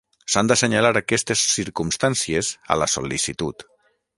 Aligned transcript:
S'han 0.35 0.47
d'assenyalar 0.51 0.91
aquestes 1.01 1.43
circumstàncies 1.57 2.53
a 2.77 2.79
la 2.85 2.89
sol·licitud. 2.95 3.69